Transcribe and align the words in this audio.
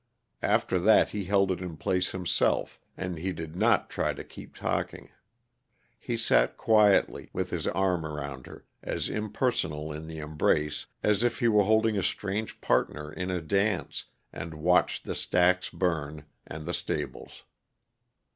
After 0.41 0.79
that 0.79 1.09
he 1.09 1.25
held 1.25 1.51
it 1.51 1.61
in 1.61 1.77
place 1.77 2.09
himself, 2.11 2.79
and 2.97 3.19
he 3.19 3.31
did 3.31 3.55
not 3.55 3.87
try 3.87 4.15
to 4.15 4.23
keep 4.23 4.55
talking. 4.55 5.11
He 5.99 6.17
sat 6.17 6.57
quietly, 6.57 7.29
with 7.33 7.51
his 7.51 7.67
arm 7.67 8.03
around 8.03 8.47
her, 8.47 8.65
as 8.81 9.09
impersonal 9.11 9.93
in 9.93 10.07
the 10.07 10.17
embrace 10.17 10.87
as 11.03 11.21
if 11.21 11.37
he 11.37 11.47
were 11.49 11.65
holding 11.65 11.99
a 11.99 12.01
strange 12.01 12.61
partner 12.61 13.13
in 13.13 13.29
a 13.29 13.41
dance, 13.41 14.05
and 14.33 14.55
watched 14.55 15.03
the 15.05 15.13
stacks 15.13 15.69
burn, 15.69 16.25
and 16.47 16.65
the 16.65 16.73
stables. 16.73 17.43